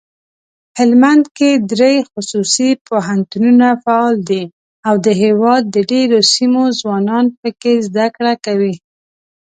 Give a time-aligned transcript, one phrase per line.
[0.77, 4.43] هلمندکې دري خصوصي پوهنتونونه فعال دي
[4.89, 8.75] اودهیواد دډیروسیمو ځوانان پکښي زده کړه کوي.